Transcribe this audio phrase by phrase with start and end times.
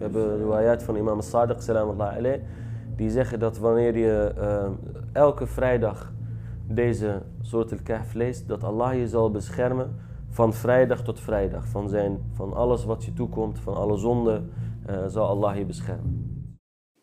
[0.00, 2.42] We hebben riwayat van imam Sadiq, salam alayh,
[2.96, 4.70] die zeggen dat wanneer je uh,
[5.12, 6.12] elke vrijdag
[6.68, 9.96] deze soort al-Kahf leest, dat Allah je zal beschermen
[10.28, 11.66] van vrijdag tot vrijdag.
[11.68, 14.50] Van, zijn, van alles wat je toekomt, van alle zonden,
[14.90, 16.54] uh, zal Allah je beschermen.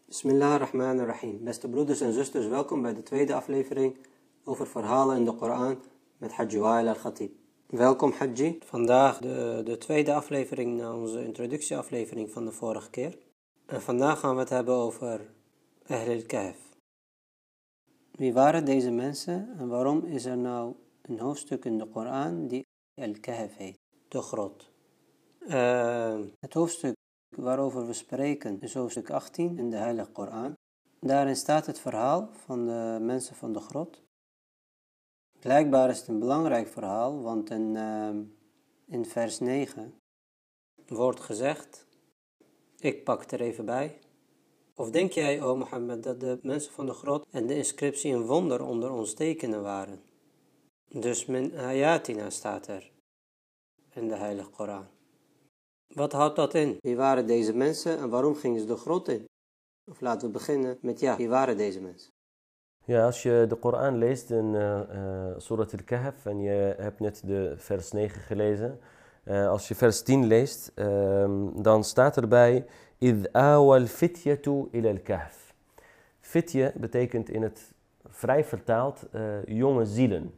[0.08, 1.44] Bismillah ar-Rahman ar-Rahim.
[1.44, 3.98] Beste broeders en zusters, welkom bij de tweede aflevering
[4.44, 5.78] over verhalen in de Koran
[6.18, 7.32] met Hajji Wail al-Khatib.
[7.68, 8.60] Welkom Hajji.
[8.66, 13.18] Vandaag de, de tweede aflevering na onze introductieaflevering van de vorige keer.
[13.66, 15.34] En vandaag gaan we het hebben over
[15.88, 16.58] Ahl al-Kahf.
[18.12, 22.66] Wie waren deze mensen en waarom is er nou een hoofdstuk in de Koran die
[23.02, 24.70] Al-Kahf heet, de grot?
[25.48, 26.96] Uh, het hoofdstuk
[27.36, 30.54] waarover we spreken is hoofdstuk 18 in de Heilige Koran.
[31.00, 34.06] Daarin staat het verhaal van de mensen van de grot.
[35.40, 38.10] Blijkbaar is het een belangrijk verhaal, want in, uh,
[38.86, 39.94] in vers 9
[40.88, 41.86] wordt gezegd,
[42.80, 44.00] ik pak er even bij.
[44.76, 48.26] Of denk jij, o Mohammed, dat de mensen van de grot en de inscriptie een
[48.26, 50.02] wonder onder ons tekenen waren?
[50.90, 52.92] Dus min ayatina staat er
[53.94, 54.88] in de Heilige Koran.
[55.94, 56.78] Wat houdt dat in?
[56.82, 59.26] Wie waren deze mensen en waarom gingen ze de grot in?
[59.92, 62.12] Of laten we beginnen met ja, wie waren deze mensen?
[62.88, 64.80] Ja, als je de Koran leest in uh,
[65.38, 68.80] Surat al-Kahf en je hebt net de vers 9 gelezen.
[69.24, 72.66] Eh, als je vers 10 leest, ehm, dan staat erbij...
[72.98, 75.54] Id awal fityatu ila al-kahf.
[76.20, 77.74] Fitje betekent in het
[78.06, 79.06] vrij vertaald
[79.46, 80.34] jonge zielen.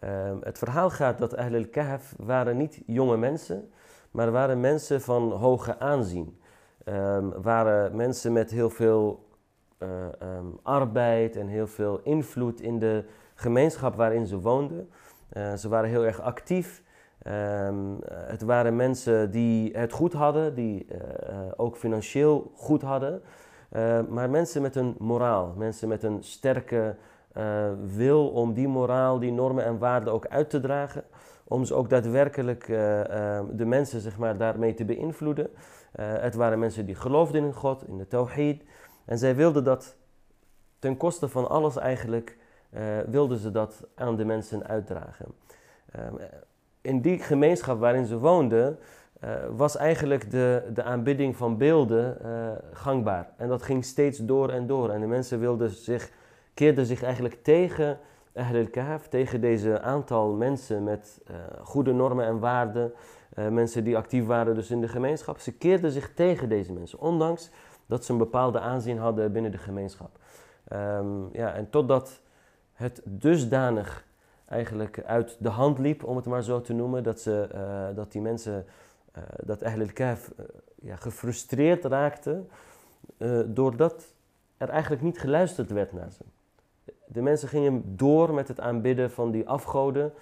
[0.00, 3.70] Ehm, het verhaal gaat dat Ahl al-Kahf waren niet jonge mensen...
[4.10, 6.40] maar waren mensen van hoge aanzien.
[6.84, 9.28] Ehm, waren mensen met heel veel
[9.82, 9.88] uh,
[10.62, 14.90] arbeid en heel veel invloed in de gemeenschap waarin ze woonden.
[15.56, 16.82] ze waren heel erg actief.
[17.26, 20.86] Um, het waren mensen die het goed hadden, die
[21.56, 23.22] ook financieel goed hadden.
[24.08, 26.96] Maar mensen met een moraal, mensen met een sterke
[27.86, 31.04] wil om die moraal, die normen en waarden ook uit te dragen.
[31.44, 35.50] Om ze ook daadwerkelijk ehm, de mensen zeg maar, daarmee te beïnvloeden.
[36.00, 38.62] het waren mensen die geloofden in God, in de tawhid.
[39.04, 39.96] En zij wilden dat
[40.78, 42.36] ten koste van alles eigenlijk,
[43.06, 45.26] wilden ze dat aan de mensen uitdragen.
[45.98, 46.18] Um,
[46.80, 48.78] in die gemeenschap waarin ze woonden,
[49.24, 53.30] uh, was eigenlijk de, de aanbidding van beelden uh, gangbaar.
[53.36, 54.90] En dat ging steeds door en door.
[54.90, 56.10] En de mensen wilden zich,
[56.54, 57.98] keerden zich eigenlijk tegen
[58.34, 61.20] Ahl al-Kahf, tegen deze aantal mensen met
[61.62, 62.92] goede normen en waarden.
[63.34, 65.38] mensen die actief waren dus in de gemeenschap.
[65.38, 67.50] Ze keerden zich tegen deze mensen, ondanks
[67.90, 70.10] dat ze een bepaalde aanzien hadden binnen de gemeenschap.
[70.72, 72.20] Um, ja, en totdat
[72.72, 74.04] het dusdanig
[74.46, 77.02] eigenlijk uit de hand liep, om het maar zo te noemen.
[77.02, 78.66] Dat, ze, uh, dat die mensen,
[79.16, 80.46] uh, dat al-Kahf uh,
[80.82, 82.48] ja, gefrustreerd raakten,
[83.46, 84.12] doordat
[84.56, 86.24] er eigenlijk niet geluisterd werd naar ze.
[87.06, 90.12] De mensen gingen door met het aanbidden van die afgoden,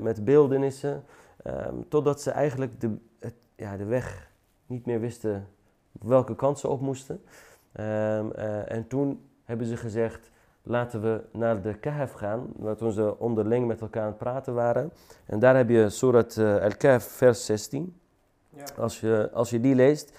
[0.00, 1.04] met beeldenissen,
[1.46, 2.96] um, totdat ze eigenlijk de,
[3.56, 4.30] ja, de weg
[4.66, 5.46] niet meer wisten
[5.93, 7.21] welke kant ze op moesten.
[7.79, 8.31] Um,
[8.67, 10.31] en toen hebben ze gezegd,
[10.63, 12.47] laten we naar de Kahf gaan,
[12.77, 14.91] toen ze onderling met elkaar aan het praten waren.
[15.25, 17.99] En daar heb je Surat uh, Al-Kahf, vers 16.
[18.49, 18.63] Ja.
[18.77, 20.13] Als, je, als je die leest.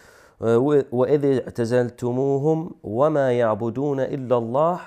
[0.91, 4.81] وإذ اعتزلتموهم وما يعبدون إلا الله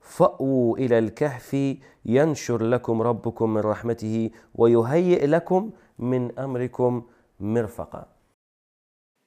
[0.00, 7.02] فأووا إلى الكهف ينشر لكم ربكم من رحمته ويهيئ لكم من أمركم
[7.40, 8.06] مرفقا.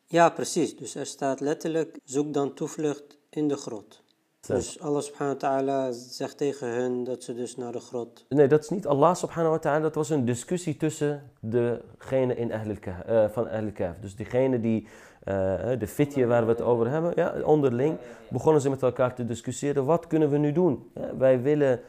[0.06, 0.76] ja, precies.
[0.76, 4.04] Dus er staat letterlijk: zoek dan toevlucht in de grot.
[4.46, 8.24] Dus Allah subhanahu wa ta'ala zegt tegen hen dat ze dus naar de grot...
[8.28, 9.80] Nee, dat is niet Allah subhanahu wa ta'ala.
[9.80, 13.98] Dat was een discussie tussen degene in Ahl uh, van Ahl Kahf.
[14.00, 15.34] Dus diegene die, uh,
[15.78, 19.84] de fitje waar we het over hebben, ja, onderling begonnen ze met elkaar te discussiëren.
[19.84, 20.90] Wat kunnen we nu doen?
[20.94, 21.80] Ja, wij willen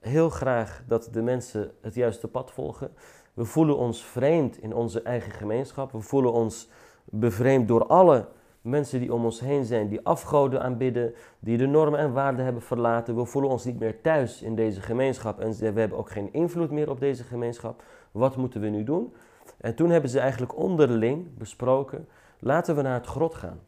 [0.00, 2.90] heel graag dat de mensen het juiste pad volgen.
[3.34, 5.92] We voelen ons vreemd in onze eigen gemeenschap.
[5.92, 6.68] We voelen ons
[7.04, 8.28] bevreemd door alle
[8.62, 12.62] mensen die om ons heen zijn, die afgoden aanbidden, die de normen en waarden hebben
[12.62, 13.16] verlaten.
[13.16, 16.70] We voelen ons niet meer thuis in deze gemeenschap en we hebben ook geen invloed
[16.70, 17.82] meer op deze gemeenschap.
[18.10, 19.14] Wat moeten we nu doen?
[19.56, 23.60] En toen hebben ze eigenlijk onderling besproken, laten we naar het grot gaan.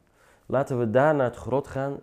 [0.46, 2.00] Laten we daar naar het grot gaan,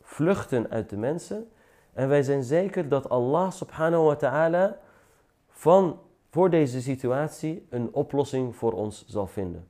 [0.00, 1.48] vluchten uit de mensen.
[1.92, 4.78] En wij zijn zeker dat Allah subhanahu wa ta'ala
[5.48, 5.98] van,
[6.30, 9.68] voor deze situatie een oplossing voor ons zal vinden.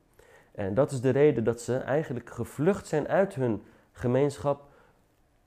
[0.55, 3.63] En dat is de reden dat ze eigenlijk gevlucht zijn uit hun
[3.93, 4.63] gemeenschap,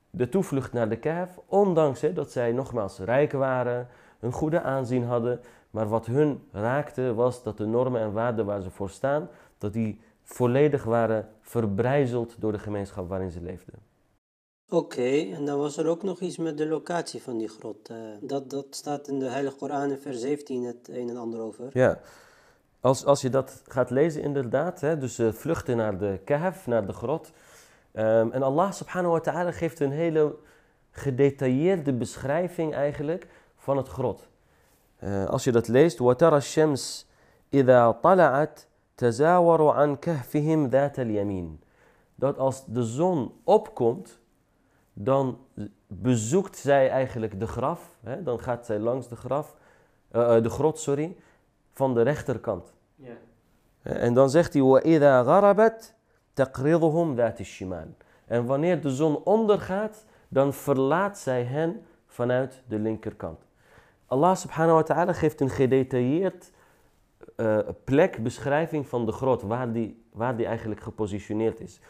[0.09, 3.87] de toevlucht naar de Kahf, ondanks hè, dat zij nogmaals rijk waren,
[4.19, 5.39] een goede aanzien hadden,
[5.69, 9.73] maar wat hun raakte was dat de normen en waarden waar ze voor staan, dat
[9.73, 13.73] die volledig waren verbrijzeld door de gemeenschap waarin ze leefden.
[14.69, 17.89] Oké, en dan was er ook nog iets met de locatie van die grot.
[17.89, 21.39] Eh, dat, dat staat in de Heilige Koran in vers 17 het een en ander
[21.39, 21.69] over.
[21.73, 21.99] Ja,
[22.86, 26.86] als, als je dat gaat lezen inderdaad, hè, dus ze vluchten naar de kahf, naar
[26.86, 27.32] de grot.
[27.92, 30.36] Ehm, en Allah subhanahu wa ta'ala geeft een hele
[30.90, 33.26] gedetailleerde beschrijving eigenlijk
[33.56, 34.28] van het grot.
[35.04, 37.06] Uh, als je dat leest, وَتَرَى الشَّمْسِ
[37.54, 41.60] إِذَا طَلَعَتْ تَزَاوَرُ عَنْ كَهْفِهِمْ ذَاتَ الْيَمِينَ
[42.14, 44.18] Dat als de zon opkomt,
[44.92, 45.38] dan
[45.86, 47.96] bezoekt zij eigenlijk de graf.
[48.02, 48.22] Hè?
[48.22, 49.56] Dan gaat zij langs de, graf,
[50.12, 51.16] uh, de grot sorry,
[51.72, 52.72] van de rechterkant.
[52.96, 53.16] Ja.
[53.82, 55.94] En dan zegt hij, وَإِذَا غَرَبَتْ
[56.32, 57.88] تَقْرِضُهُمْ ذَاتِ الشِّمَالِ
[58.26, 63.46] En wanneer de zon ondergaat, dan verlaat zij hen vanuit de linkerkant.
[64.06, 66.50] Allah subhanahu wa ta'ala geeft een gedetailleerd
[67.36, 71.80] uh, plek, beschrijving van de grot, waar die, waar die eigenlijk gepositioneerd is.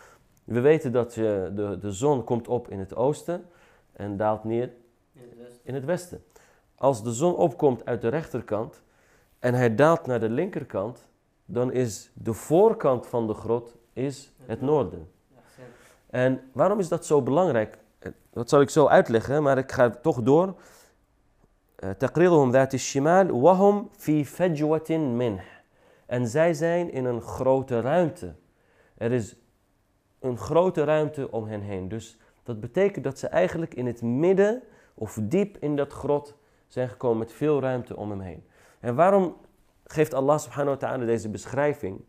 [0.44, 3.44] We weten dat je, de, de zon komt op in het oosten
[3.93, 4.70] en daalt neer
[5.12, 6.25] in het, in het westen.
[6.76, 8.82] Als de zon opkomt uit de rechterkant
[9.38, 11.09] en hij daalt naar de linkerkant,
[11.44, 15.11] dan is de voorkant van de grot is het noorden.
[16.11, 17.79] En waarom is dat zo belangrijk?
[18.31, 20.55] Dat zal ik zo uitleggen, maar ik ga toch door.
[21.99, 25.44] تقريضهم ذات الشمال وهم في فجوة منه.
[26.06, 28.35] En zij zijn in een grote ruimte.
[28.94, 29.37] Er is
[30.20, 31.88] een grote ruimte om hen heen.
[31.88, 34.62] Dus dat betekent dat ze eigenlijk in het midden
[34.94, 36.37] of diep in dat grot
[36.67, 38.44] zijn gekomen met veel ruimte om hem heen.
[38.79, 39.35] En waarom
[39.83, 42.01] geeft Allah subhanahu wa ta'ala deze beschrijving?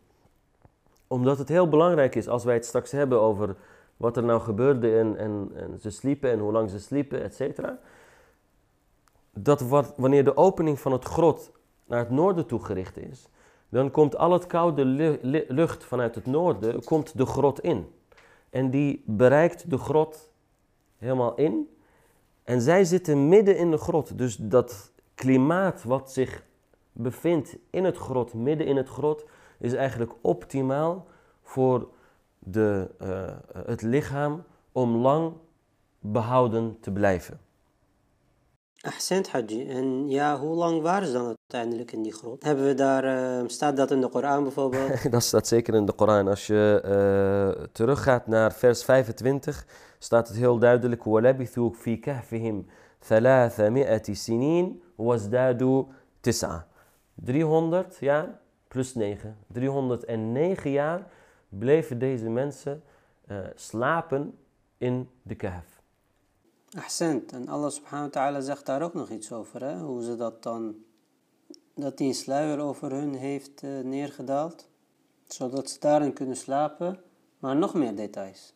[1.07, 3.55] Omdat het heel belangrijk is als wij het straks hebben over
[3.97, 7.35] wat er nou gebeurde en, en, en ze sliepen en hoe lang ze sliepen, et
[7.35, 7.79] cetera.
[9.33, 11.51] Dat wat, wanneer de opening van het grot
[11.85, 13.29] naar het noorden toe gericht is,
[13.69, 14.85] dan komt al het koude
[15.47, 17.93] lucht vanuit het noorden komt de grot in.
[18.49, 20.31] En die bereikt de grot
[20.97, 21.77] helemaal in.
[22.43, 24.17] En zij zitten midden in de grot.
[24.17, 26.43] Dus dat klimaat wat zich
[26.92, 29.24] bevindt in het grot, midden in het grot,
[29.58, 31.06] is eigenlijk optimaal
[31.42, 31.88] voor
[32.38, 35.32] de, uh, het lichaam om lang
[35.98, 37.40] behouden te blijven.
[38.80, 39.68] Ahsend Haji.
[39.68, 42.42] En ja, hoe lang waren ze dan uiteindelijk in die grot?
[42.44, 45.10] Hebben we daar, uh, staat dat in de Koran bijvoorbeeld?
[45.12, 46.28] dat staat zeker in de Koran.
[46.28, 49.66] Als je uh, teruggaat naar vers 25,
[49.98, 51.04] staat het heel duidelijk.
[51.04, 52.66] وَلَبِثُوا فِي كَهْفِهِمْ
[53.00, 55.84] ثَلَاثَمِئَةِ سِنِينَ وَازْدَادُوا
[56.20, 56.67] تِسْعَةً
[57.23, 59.37] 300 jaar plus 9.
[59.47, 61.07] 309 jaar
[61.49, 62.83] bleven deze mensen
[63.27, 64.37] uh, slapen
[64.77, 65.81] in de kahf.
[66.77, 67.31] Ahsend.
[67.31, 69.63] En Allah subhanahu wa ta'ala zegt daar ook nog iets over.
[69.63, 69.77] Hè?
[69.77, 70.75] Hoe ze dat dan,
[71.75, 74.67] dat die een sluier over hun heeft uh, neergedaald.
[75.27, 76.99] Zodat ze daarin kunnen slapen.
[77.39, 78.53] Maar nog meer details.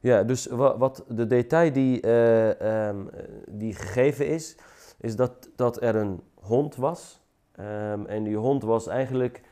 [0.00, 3.10] Ja, dus wat, wat de detail die, uh, um,
[3.48, 4.56] die gegeven is,
[5.00, 7.21] is dat, dat er een hond was.
[7.60, 9.42] Um, en die hond was eigenlijk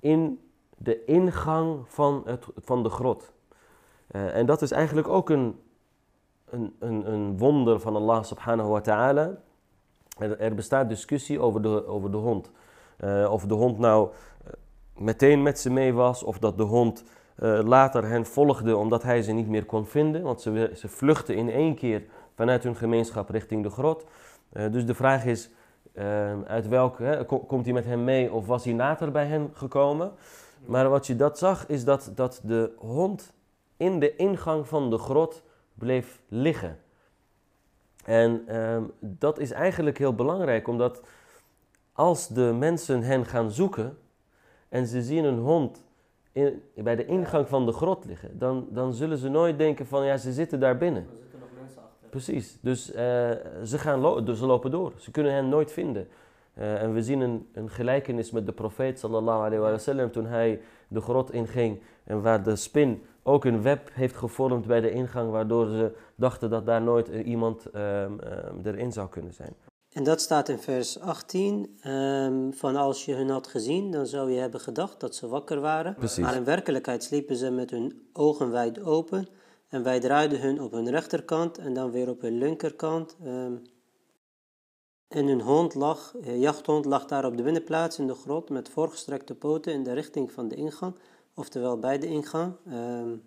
[0.00, 0.40] in
[0.76, 3.32] de ingang van, het, van de grot.
[4.10, 5.60] Uh, en dat is eigenlijk ook een
[6.50, 9.30] een, een, een wonder van Allah subhanahu wa ta'ala.
[10.18, 12.50] Er, er, bestaat discussie over de, over de hond.
[13.04, 14.52] Uh, of de hond nou uh,
[14.96, 17.04] meteen met ze mee was, of dat de hond
[17.64, 20.22] later hen volgde omdat hij ze niet meer kon vinden.
[20.22, 22.02] Want ze, ze vluchten in één keer
[22.34, 24.04] vanuit hun gemeenschap richting de grot.
[24.70, 25.50] dus de vraag is,
[26.46, 30.12] uit welke, komt hij met hen mee of was hij later bij hen gekomen?
[30.64, 33.32] Maar wat je dat zag, is dat, dat de hond
[33.76, 35.42] in de ingang van de grot
[35.74, 36.78] bleef liggen.
[38.04, 41.00] En um, dat is eigenlijk heel belangrijk, omdat
[41.92, 43.98] als de mensen hen gaan zoeken
[44.68, 45.84] en ze zien een hond
[46.32, 50.04] in, bij de ingang van de grot liggen, dan, dan zullen ze nooit denken van
[50.04, 51.02] ja, ze zitten daar binnen.
[51.02, 51.95] Er zitten nog mensen achter.
[52.10, 52.96] Precies, dus, uh,
[53.64, 54.92] ze, gaan lo dus ze lopen door.
[54.96, 56.08] Ze kunnen hen nooit vinden.
[56.58, 60.26] Uh, en we zien een, een, gelijkenis met de profeet sallallahu alayhi wa sallam toen
[60.26, 64.90] hij de grot inging en waar de spin ook een web heeft gevormd bij de
[64.90, 68.20] ingang, waardoor ze dachten dat daar nooit iemand um, um,
[68.64, 69.54] erin zou kunnen zijn.
[69.92, 74.30] En dat staat in vers 18, um, van als je hun had gezien, dan zou
[74.30, 75.94] je hebben gedacht dat ze wakker waren.
[75.94, 76.24] Precies.
[76.24, 79.28] Maar in werkelijkheid sliepen ze met hun ogen wijd open
[79.68, 83.16] en wij draaiden hun op hun rechterkant en dan weer op hun linkerkant.
[85.08, 88.68] en hun hond lag, uh, jachthond lag daar op de binnenplaats in de grot met
[88.68, 90.94] voorgestrekte poten in de richting van de ingang
[91.36, 92.54] oftewel bij de ingang.
[92.72, 93.22] Um,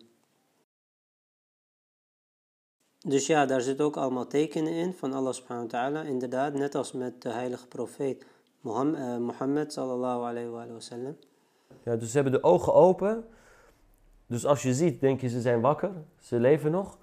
[2.99, 6.01] dus ja, daar zit ook allemaal tekenen in van Allah subhanahu ta'ala.
[6.01, 8.25] Inderdaad, net als met de heilige profeet
[8.61, 11.17] Mohammed, uh, sallallahu alayhi wa sallam.
[11.83, 13.25] Ja, dus ze hebben de ogen open.
[14.29, 16.97] Dus als je ziet, denk je ze zijn wakker, ze leven nog.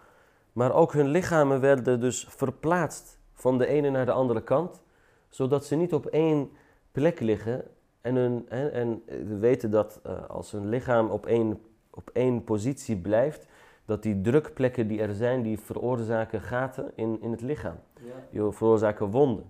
[0.52, 4.82] Maar ook hun lichamen werden dus verplaatst van de ene naar de andere kant.
[5.28, 6.50] Zodat ze niet op één
[6.92, 7.64] plek liggen.
[8.00, 12.44] En, hun, en, en we weten dat uh, als een lichaam op één, op één
[12.44, 13.46] positie blijft,
[13.84, 17.76] dat die drukplekken die er zijn, die veroorzaken gaten in, in het lichaam.
[17.94, 18.12] Ja.
[18.30, 19.44] Die veroorzaken wonden.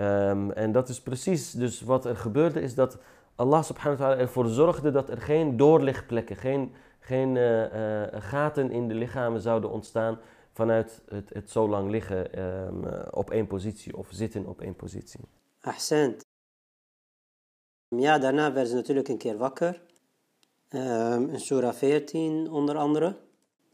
[0.00, 2.98] Um, en dat is precies dus wat er gebeurde, is dat
[3.34, 6.72] Allah subhanahu wa ta'ala ervoor zorgde dat er geen doorlichtplekken, geen,
[7.06, 10.18] geen uh, uh, gaten in de lichamen zouden ontstaan
[10.52, 15.20] vanuit het, het zo lang liggen um, op één positie of zitten op één positie.
[15.60, 16.24] Ahsend.
[17.88, 19.82] Ja, daarna werden ze natuurlijk een keer wakker.
[20.70, 23.16] Um, in Surah 14 onder andere.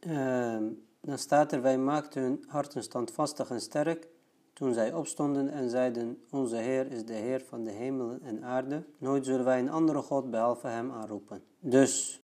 [0.09, 4.09] Um, dan staat er, wij maakten hun harten standvastig en sterk
[4.53, 8.85] toen zij opstonden en zeiden, onze Heer is de Heer van de hemel en aarde.
[8.99, 11.43] Nooit zullen wij een andere God behalve Hem aanroepen.
[11.59, 12.22] Dus,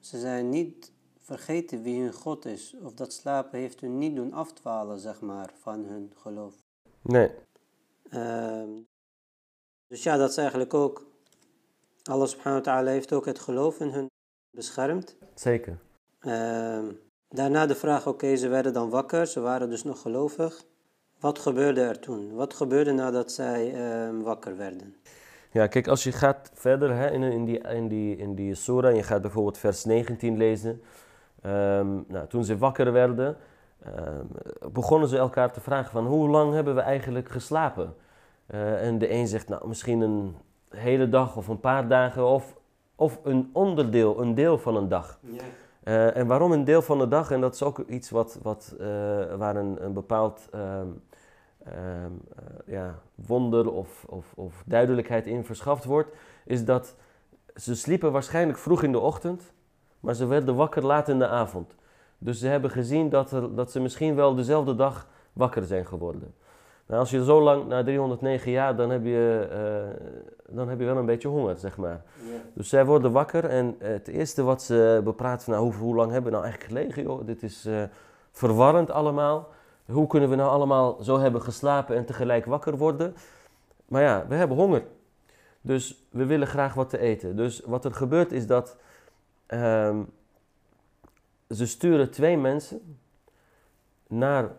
[0.00, 2.74] ze zijn niet vergeten wie hun God is.
[2.82, 6.54] Of dat slapen heeft hun niet doen afdwalen, zeg maar, van hun geloof.
[7.02, 7.30] Nee.
[8.12, 8.86] Um,
[9.86, 11.06] dus ja, dat is eigenlijk ook...
[12.02, 14.06] Allah subhanahu wa ta'ala heeft ook het geloof in hun
[14.50, 15.16] beschermd.
[15.34, 15.78] Zeker.
[16.20, 19.26] Um, daarna de vraag, oké, ze werden dan wakker.
[19.26, 20.64] Ze waren dus nog gelovig.
[21.20, 22.34] Wat gebeurde er toen?
[22.34, 24.96] Wat gebeurde nadat zij uh, wakker werden?
[25.50, 28.90] Ja, kijk, als je gaat verder hè, in, in, die, in, die, in die surah
[28.90, 30.82] en je gaat bijvoorbeeld vers 19 lezen.
[31.46, 33.36] Um, nou, toen ze wakker werden,
[33.86, 34.28] um,
[34.72, 37.94] begonnen ze elkaar te vragen van hoe lang hebben we eigenlijk geslapen?
[38.50, 40.36] Uh, en de een zegt, nou, misschien een
[40.68, 42.54] hele dag of een paar dagen of,
[42.94, 45.18] of een onderdeel, een deel van een dag.
[45.20, 45.42] Ja.
[45.84, 47.30] Uh, en waarom een deel van de dag?
[47.30, 48.86] En dat is ook iets wat, wat, uh,
[49.36, 51.02] waar een, een bepaald um,
[51.66, 56.96] um, uh, ja, wonder of, of, of, duidelijkheid in verschaft wordt, is dat
[57.54, 59.52] ze sliepen waarschijnlijk vroeg in de ochtend,
[60.00, 61.74] maar ze werden wakker laat in de avond.
[62.18, 66.34] Dus ze hebben gezien dat, er, dat ze misschien wel dezelfde dag wakker zijn geworden.
[66.86, 70.84] Nou, als je zo lang, na 309 jaar, dan heb je, uh, dan heb je
[70.84, 72.02] wel een beetje honger, zeg maar.
[72.54, 76.30] Dus zij worden wakker en het eerste wat ze bepraten, nou, hoe, hoe lang hebben
[76.30, 77.26] we nou eigenlijk gelegen, joh?
[77.26, 77.82] Dit is uh,
[78.32, 79.48] verwarrend allemaal.
[79.92, 83.14] Hoe kunnen we nou allemaal zo hebben geslapen en tegelijk wakker worden?
[83.86, 84.84] Maar ja, we hebben honger.
[85.60, 87.36] Dus we willen graag wat te eten.
[87.36, 88.76] Dus wat er gebeurt is dat
[89.46, 90.10] um,
[91.48, 92.98] ze sturen twee mensen
[94.06, 94.56] naar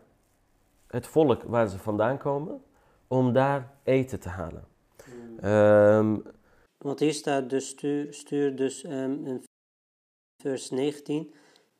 [0.87, 2.63] het volk waar ze vandaan komen,
[3.07, 4.67] om daar eten te halen.
[5.43, 6.23] Um,
[6.77, 7.69] Want hier staat dus,
[8.09, 9.43] stuur, dus um, in
[10.43, 11.33] vers 19,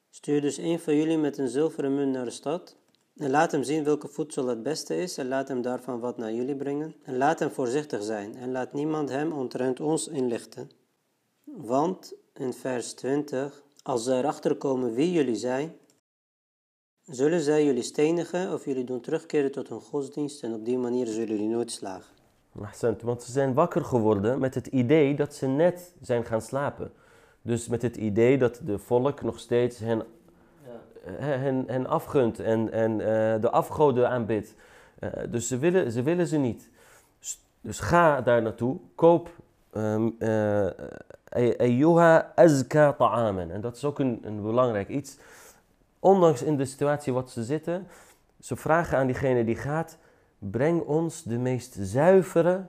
[0.09, 2.78] stuur dus een van jullie met een zilveren munt naar de stad.
[3.19, 6.33] En laat hem zien welke voedsel het beste is en laat hem daarvan wat naar
[6.33, 6.95] jullie brengen.
[7.03, 10.71] En laat hem voorzichtig zijn en laat niemand hem omtrent ons inlichten.
[11.43, 15.75] Want in vers 20, als ze erachter komen wie jullie zijn,
[17.11, 21.07] Zullen zij jullie stenigen of jullie doen terugkeren tot hun godsdienst en op die manier
[21.07, 22.13] zullen jullie nooit slagen?
[23.03, 26.91] Want ze zijn wakker geworden met het idee dat ze net zijn gaan slapen.
[27.41, 30.03] Dus met het idee dat de volk nog steeds hen.
[31.17, 34.55] Hen, hen afgunt en, en uh, de afgoden aanbidt.
[34.99, 36.69] Uh, dus ze willen, ze willen ze niet.
[37.61, 39.29] Dus ga daar naartoe, koop
[39.75, 40.67] um, uh,
[42.35, 43.51] azka ta'amen.
[43.51, 45.17] En dat is ook een, een belangrijk iets
[45.99, 47.87] ondanks in de situatie wat ze zitten,
[48.39, 49.97] ze vragen aan diegene die gaat,
[50.37, 52.65] breng ons de meest zuivere,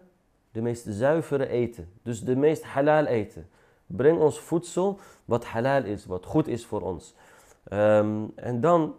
[0.53, 1.89] de meest zuivere eten.
[2.03, 3.49] Dus de meest halal eten.
[3.87, 7.15] Breng ons voedsel wat halal is, wat goed is voor ons.
[7.73, 8.95] Um, en dan,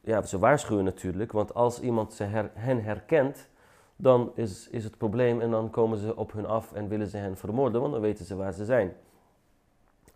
[0.00, 3.48] ja, ze waarschuwen natuurlijk, want als iemand ze her, hen herkent,
[3.96, 7.16] dan is, is het probleem en dan komen ze op hun af en willen ze
[7.16, 8.92] hen vermoorden, want dan weten ze waar ze zijn.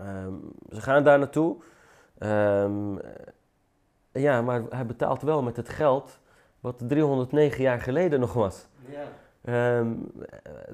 [0.00, 1.56] Um, ze gaan daar naartoe.
[2.18, 3.00] Um,
[4.12, 6.18] ja, maar hij betaalt wel met het geld
[6.60, 8.66] wat 309 jaar geleden nog was.
[9.44, 9.78] Ja.
[9.78, 10.12] Um,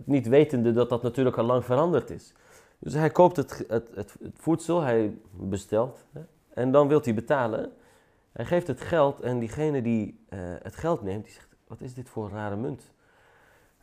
[0.04, 2.32] niet wetende dat dat natuurlijk al lang veranderd is.
[2.78, 6.20] Dus hij koopt het, het, het, het voedsel, hij bestelt hè,
[6.54, 7.72] en dan wil hij betalen.
[8.32, 11.94] Hij geeft het geld en diegene die uh, het geld neemt, die zegt, wat is
[11.94, 12.92] dit voor een rare munt?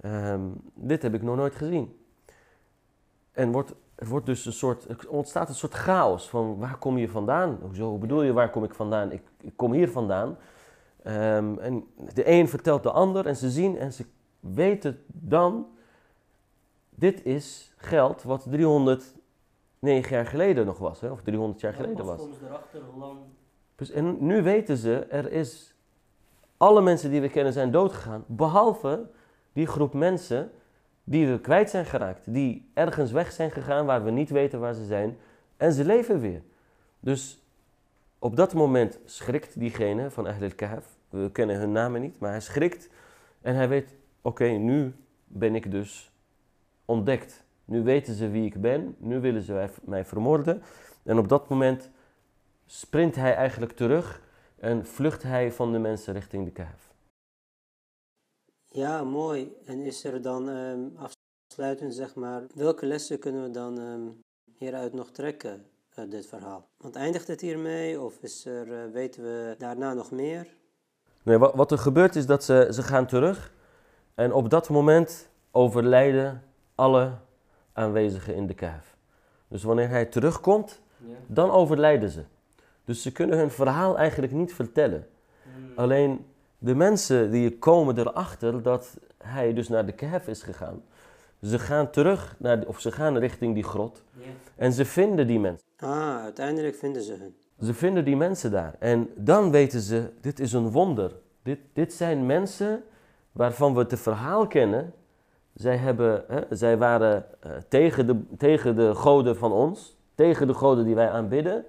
[0.06, 2.00] Um, dit heb ik nog nooit gezien.
[3.32, 6.98] En wordt het wordt dus een soort, er ontstaat een soort chaos van waar kom
[6.98, 7.58] je vandaan?
[7.62, 9.12] Hoezo bedoel je waar kom ik vandaan?
[9.12, 10.38] Ik, ik kom hier vandaan.
[11.08, 14.06] Um, en de een vertelt de ander en ze zien en ze
[14.40, 15.68] weten dan,
[16.90, 18.46] dit is geld wat
[19.80, 21.10] 309 jaar geleden nog was, hè?
[21.10, 22.22] of 300 jaar geleden was.
[22.44, 23.20] Erachter, lang...
[23.76, 25.76] dus, en nu weten ze, er is,
[26.58, 29.10] alle mensen die we kennen zijn doodgegaan, behalve
[29.54, 30.52] die groep mensen
[31.04, 32.34] die we kwijt zijn geraakt.
[32.34, 35.18] Die ergens weg zijn gegaan waar we niet weten waar ze zijn.
[35.58, 36.42] En ze leven weer.
[37.00, 37.44] Dus
[38.20, 40.98] op dat moment schrikt diegene van Ahl al-Kahf.
[41.10, 42.90] We kennen hun namen niet, maar hij schrikt.
[43.42, 44.94] En hij weet, oké, nu
[45.26, 46.12] ben ik dus
[46.86, 47.44] ontdekt.
[47.70, 48.96] Nu weten ze wie ik ben.
[48.98, 50.62] Nu willen ze mij vermoorden.
[51.04, 51.90] En op dat moment
[52.66, 54.22] sprint hij eigenlijk terug
[54.56, 56.94] en vlucht hij van de mensen richting de Kahf.
[58.66, 59.56] Ja, mooi.
[59.66, 64.20] En is er dan um, afsluitend, zeg maar, welke lessen kunnen we dan um,
[64.58, 66.68] hieruit nog trekken uit dit verhaal?
[66.78, 70.58] Want eindigt het hiermee of is er, uh, weten we daarna nog meer?
[71.24, 73.54] Nee, wat, wat er gebeurt is dat ze, ze gaan terug
[74.16, 76.44] en op dat moment overlijden
[76.76, 77.18] alle
[77.80, 78.98] aanwezigen in de Kahf.
[79.48, 81.16] Dus wanneer hij terugkomt, ja.
[81.28, 82.24] dan overlijden ze.
[82.86, 85.08] Dus ze kunnen hun verhaal eigenlijk niet vertellen.
[85.44, 85.72] Hmm.
[85.76, 86.26] Alleen
[86.58, 90.82] de mensen die komen erachter dat hij dus naar de Kahf is gegaan.
[91.42, 94.04] Ze gaan terug, naar, of ze gaan richting die grot.
[94.56, 95.68] En ze vinden die mensen.
[95.78, 97.36] Ah, uiteindelijk vinden ze hen.
[97.62, 98.76] Ze vinden die mensen daar.
[98.80, 101.12] En dan weten ze, dit is een wonder.
[101.44, 102.84] Dit, dit zijn mensen
[103.32, 104.94] waarvan we het verhaal kennen.
[105.60, 109.98] Zij, hebben, hè, zij waren uh, tegen, de, tegen de goden van ons.
[110.16, 111.66] Tegen de goden die wij aanbidden.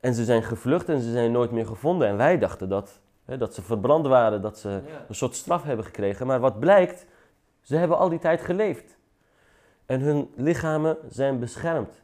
[0.00, 2.08] En ze zijn gevlucht en ze zijn nooit meer gevonden.
[2.08, 5.84] En wij dachten dat, hè, dat ze verbrand waren, dat ze een soort straf hebben
[5.84, 6.26] gekregen.
[6.26, 7.06] Maar wat blijkt,
[7.60, 8.96] ze hebben al die tijd geleefd.
[9.86, 12.02] En hun lichamen zijn beschermd.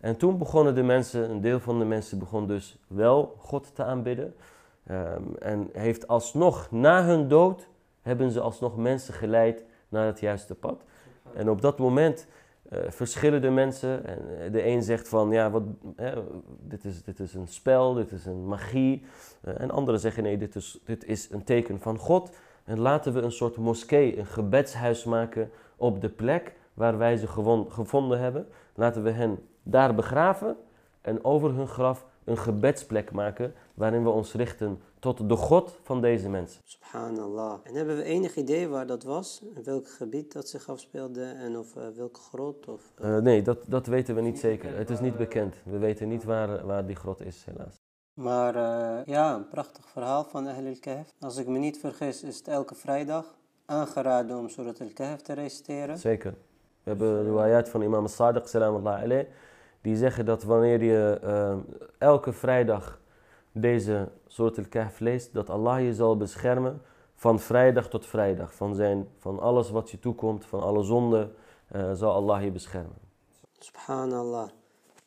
[0.00, 3.84] En toen begonnen de mensen, een deel van de mensen begon dus wel God te
[3.84, 4.34] aanbidden.
[4.90, 7.68] Um, en heeft alsnog, na hun dood,
[8.02, 10.84] hebben ze alsnog mensen geleid naar het juiste pad.
[11.34, 12.26] En op dat moment
[12.72, 14.06] uh, verschillen de mensen.
[14.06, 15.62] En eh, de een zegt van, ja, wat,
[16.60, 19.04] dit, is, dit is een spel, dit is een magie.
[19.44, 22.30] Uh, en anderen zeggen, nee, dit is, dit is een teken van God.
[22.64, 27.26] En laten we een soort moskee, een gebedshuis maken op de plek waar wij ze
[27.26, 28.46] gewoon gevonden hebben.
[28.74, 30.56] Laten we hen daar begraven
[31.00, 36.00] en over hun graf een gebedsplek maken waarin we ons richten tot de God van
[36.00, 36.60] deze mensen.
[36.64, 37.58] Subhanallah.
[37.62, 39.42] En hebben we enig idee waar dat was?
[39.54, 42.68] In welk gebied dat zich afspeelde en of uh, welke grot?
[42.68, 43.08] Of, uh...
[43.08, 44.76] Uh, nee, dat, dat weten we niet zeker.
[44.76, 45.54] Het is niet bekend.
[45.64, 47.80] We weten niet waar, waar die grot is, helaas.
[48.14, 48.54] Maar
[49.06, 51.12] ja, een prachtig verhaal van Ahl al-Kahf.
[51.20, 55.98] Als ik me niet vergis, is het elke vrijdag aangeraden om Surat al-Kahf te reciteren.
[55.98, 56.30] Zeker.
[56.82, 59.24] We hebben de riwayat van imam al-Sadiq, salam Allah
[59.80, 61.20] die zeggen dat wanneer je
[61.98, 63.00] elke vrijdag
[63.52, 66.82] deze soort al-Kahf leest, dat Allah je zal beschermen
[67.14, 68.54] van vrijdag tot vrijdag.
[68.54, 71.34] Van, zijn, van alles wat je toekomt, van alle zonden,
[71.72, 72.98] uh, zal Allah je beschermen.
[73.58, 74.48] Subhanallah.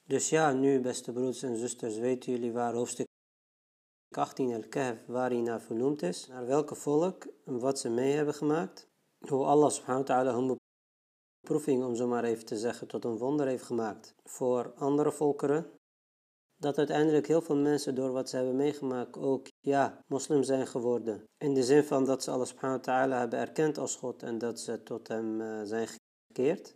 [0.07, 3.07] Dus ja, nu beste broeders en zusters, weten jullie waar hoofdstuk
[4.15, 8.33] 18 al-Kahf, waar hij naar vernoemd is, naar welke volk en wat ze mee hebben
[8.33, 8.87] gemaakt.
[9.27, 10.57] Hoe Allah subhanahu wa ta'ala hun
[11.41, 15.65] beproeving, om zo maar even te zeggen, tot een wonder heeft gemaakt voor andere volkeren
[16.61, 21.23] dat uiteindelijk heel veel mensen door wat ze hebben meegemaakt ook, ja, moslim zijn geworden.
[21.37, 24.37] In de zin van dat ze Allah subhanahu wa ta'ala hebben erkend als God en
[24.37, 25.87] dat ze tot hem uh, zijn
[26.27, 26.75] gekeerd.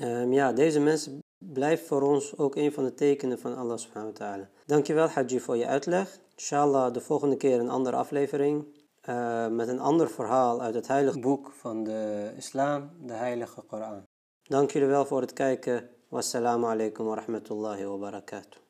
[0.00, 4.12] Um, ja, deze mensen blijven voor ons ook een van de tekenen van Allah subhanahu
[4.12, 4.50] wa ta'ala.
[4.66, 6.18] Dankjewel Haji voor je uitleg.
[6.34, 8.74] Inshallah de volgende keer een andere aflevering.
[9.08, 14.02] Uh, met een ander verhaal uit het heilige boek van de islam, de heilige Koran.
[14.42, 15.88] Dank jullie wel voor het kijken.
[16.08, 18.65] Wassalamu alaikum wa rahmatullahi wa barakatuh.